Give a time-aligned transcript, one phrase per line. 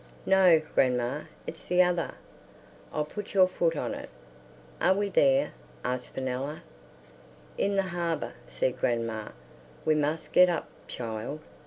[0.25, 2.15] "No, grandma, it's the other.
[2.91, 4.09] I'll put your foot on it.
[4.81, 5.51] Are we there?"
[5.85, 6.63] asked Fenella.
[7.55, 9.27] "In the harbour," said grandma.
[9.85, 11.41] "We must get up, child.